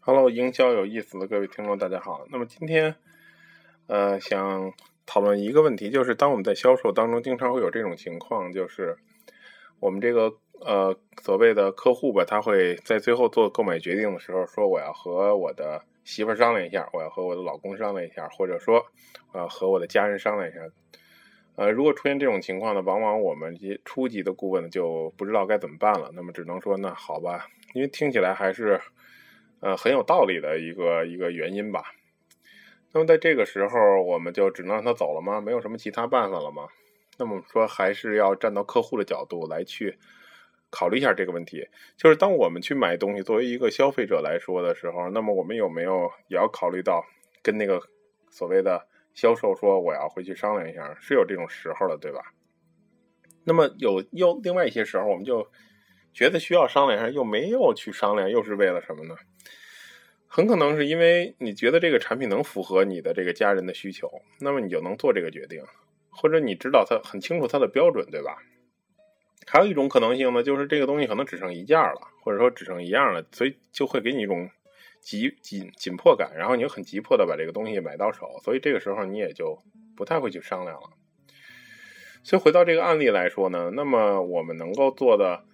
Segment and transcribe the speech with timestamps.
[0.00, 2.26] Hello，营销有意思的各位听众，大家好。
[2.30, 2.94] 那么今天，
[3.86, 4.74] 呃，想
[5.06, 8.98] 讨论一个问题，就是当我们在销售当中，经常会有这种情况，就是
[9.80, 18.84] 我们这个呃所谓的客户吧，他会在最后做购买决定的时候说，我要和我的媳妇商量一下，我要和我的老公商量一下，或者说，
[19.32, 20.60] 呃，和我的家人商量一下。
[21.56, 26.10] 呃，如果出现这种情况呢，往往我们这些初级的顾问就不知道该怎么办了。
[26.14, 28.80] 那么只能说，那好吧，因为听起来还是。
[29.60, 31.94] 呃，很有道理的一个一个原因吧。
[32.92, 35.40] 那么在这个时候，我们就只能让他走了吗？
[35.40, 36.68] 没有什么其他办法了吗？
[37.16, 39.96] 那么说，还是要站到客户的角度来去
[40.68, 41.66] 考虑一下这个问题。
[41.96, 47.02] 就是当我们去买东西，作为一个消费者来说的时候，那么我们有没有也要考虑到
[47.42, 47.80] 跟那个
[48.28, 52.20] 所谓的销售说我要回去商量一下，是有这种时候的，对吧？
[53.44, 55.48] 那么有又另外一些时候，我们就。
[56.16, 59.16] 觉得需要商量一下，又没有去商量，又是为了什么呢？
[60.28, 65.60] 很可能是因为你觉得这个产品能符合你的这个家人的需求，那么你就能做这个决定，
[66.10, 68.38] 或者你知道它很清楚它的标准，对吧？
[69.48, 74.48] 还有一种可能性呢，就是这个东西可能只剩一件了，或者说只剩一样了，所以就会给你一种
[75.04, 79.62] 急紧紧迫感，然后你就很急迫的把这个东西买到手，所以这个时候你也就
[79.94, 80.90] 不太会去商量了。
[82.24, 85.44] 所以回到这个案例来说呢，那么我们能够做的。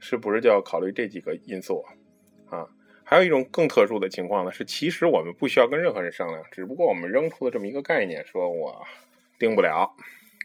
[0.00, 1.84] 是不是就要考虑这几个因素
[2.48, 2.68] 啊？
[3.02, 8.86] 还有一种更特殊的情况呢，是其实我们不需要跟任何人商量，只不过我们扔出了这么一个概念，说我
[9.40, 9.92] 定不了，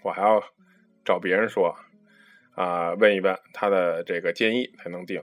[0.01, 0.43] 我还要
[1.05, 1.75] 找别人说
[2.55, 5.21] 啊，问一问他的这个建议才能定。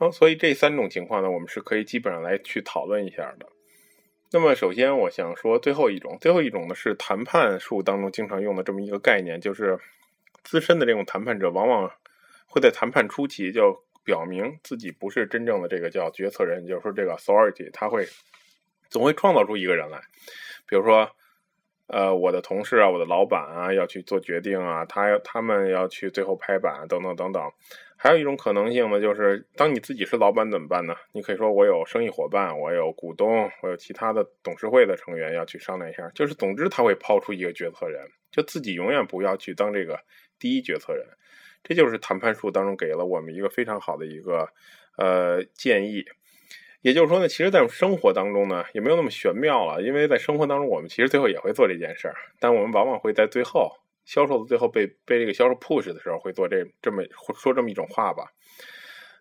[0.00, 3.46] 好，所以这三种情况呢，我们是可以基本上来去讨论一下的。
[4.32, 9.78] 那么首先我想说最后一种，最后一种呢是谈判术当中经常用的这么一个概念，就是
[10.42, 11.88] 资深的这种谈判者往往。
[12.52, 18.04] 会在谈判初期就表明自己不是真正的这个叫决策人，就是说这个 authority，他会
[18.88, 20.00] 总会创造出一个人来，
[20.66, 21.08] 比如说，
[21.92, 27.42] 呃，我的同事啊，我的老板啊，要去做决定啊，他要他们要去最后拍板等等等等。
[27.96, 30.94] 还有一种可能性呢，就是当你自己是老板怎么办呢？
[31.12, 36.08] 你可以说我有生意伙伴，我有股东，我有其他的董事会的成员要去商量一下。
[36.14, 39.98] 就是总之他会抛出一个决策人，就自己永远不要去当这个
[40.38, 41.04] 第一决策人。
[41.64, 44.48] 这就是谈判术当中给了我们一个非常好的一个
[44.96, 46.04] 呃建议，
[46.82, 53.70] 也就是说呢，其实，在生活当中呢，也没有那么玄妙了，因为在生活当中，我们其实最后也会做这件事儿，但我们往往会在最后
[54.04, 57.02] 销售的最后被被这个销售 push 的时候，会做这这么
[57.34, 58.32] 说这么一种话吧。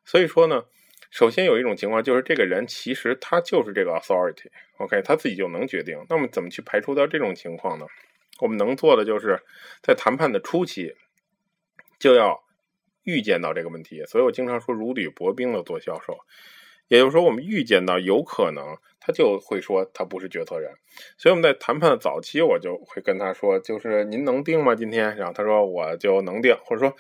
[0.06, 0.64] 所以说呢，
[1.12, 5.98] 首先有一种情况就是，这个人其实他就是这个 authority，OK，他自己就能决定。
[6.10, 7.86] 那么怎么去排除掉这种情况呢？
[8.40, 9.40] 我们能做的就是
[9.82, 10.96] 在谈判的初期。
[12.00, 12.42] 就要
[13.04, 16.18] 预见到这个问题，所以我经常说如履薄冰的做销售。
[16.90, 20.70] 也就是说，我们预见到有可能他就会说他不是决策人，
[21.18, 24.76] 所以我们在谈判的早期，我就会跟他说，就是您能定吗？
[24.76, 26.94] 今天，然后他说我就能定，或者说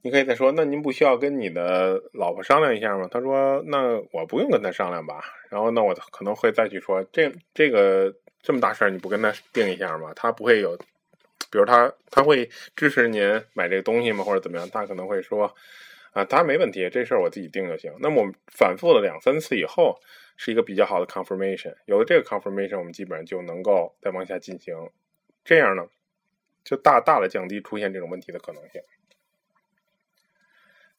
[0.00, 3.06] 你可以再说，那您不需要跟你的老婆商量一下吗？
[3.10, 5.22] 他说那我不用跟他商量吧。
[5.50, 10.12] 然后那我可能会再去说，这这个这么大事儿你不跟他定一下吗？
[10.16, 10.78] 他不会有。
[11.50, 13.22] 比如他他会支持您
[13.52, 14.24] 买这个东西吗？
[14.24, 14.68] 或者怎么样？
[14.70, 15.54] 他可能会说，
[16.14, 17.92] 啊，他没问题，这事儿我自己定就行。
[18.00, 20.00] 那么我们反复了两三次以后，
[20.36, 21.74] 是一个比较好的 confirmation。
[21.86, 24.74] 有了这个 confirmation，我们基本上就能够再往下进行。
[25.44, 25.88] 这样呢，
[26.62, 28.80] 就大大的降低出现这种问题的可能性。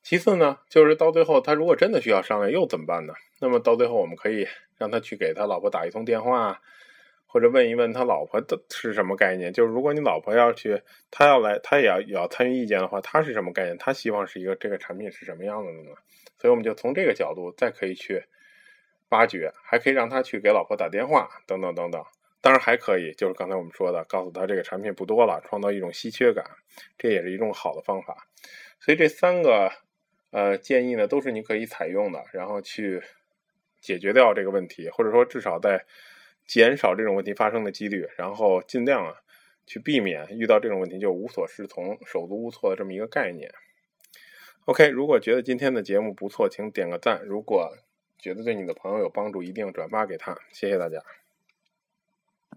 [0.03, 3.14] 其次呢，就是到最后他如果真的需要商量，又怎么办呢？
[3.40, 4.47] 那么到最后，我们可以
[4.78, 6.62] 让他去给他老婆打一通电话。
[7.35, 9.51] 或者问一问他老婆的是什么概念？
[9.51, 10.81] 就是如果你老婆要去，
[11.12, 13.78] 他要来，他也要也要参与意见的话，他是什么概念？
[13.78, 15.91] 他希望是一个这个产品是什么样子的呢？
[16.38, 18.23] 所以我们就从这个角度再可以去
[19.09, 22.01] 挖掘，还可以让他去给老婆打电话，等等等等。
[22.40, 26.46] 当然还可以，就是刚才我们说的，告诉他这个产品不多了，创造一种稀缺感，
[26.97, 28.29] 这也是一种好的方法。
[28.79, 29.69] 所以这三个
[30.31, 33.03] 呃建议呢，都是你可以采用的，然后去
[33.82, 35.85] 解决掉这个问题，或者说至少在。
[36.47, 39.16] 减少这种问题发生的几率，然后尽量啊
[39.66, 43.52] 去避免遇到这种问题就无所适从、手足无措的这么一个概念。
[44.66, 47.78] OK，如果觉得今天的节目不错，请点个赞；如果
[48.18, 50.38] 觉得对你的朋友有帮助，一定转发给他。
[50.52, 51.00] 谢谢大家。